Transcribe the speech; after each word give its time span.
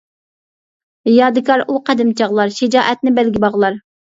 يادىكار 1.09 1.63
ئۇ 1.65 1.77
قەدىم 1.91 2.11
چاغلار، 2.23 2.57
شىجائەتنى 2.59 3.17
بەلگە 3.21 3.45
باغلار. 3.47 3.79